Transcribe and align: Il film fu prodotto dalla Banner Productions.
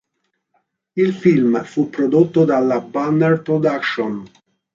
Il 0.95 1.13
film 1.13 1.63
fu 1.63 1.91
prodotto 1.91 2.43
dalla 2.43 2.79
Banner 2.81 3.39
Productions. 3.43 4.27